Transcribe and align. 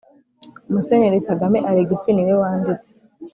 -musenyeri 0.71 1.19
kagame 1.27 1.59
alegisi 1.69 2.09
ni 2.13 2.23
we 2.27 2.33
wanditse 2.41 2.91